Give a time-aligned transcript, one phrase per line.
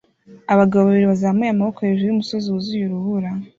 [0.53, 3.29] Abagabo babiri bazamuye amaboko hejuru y'umusozi wuzuye urubura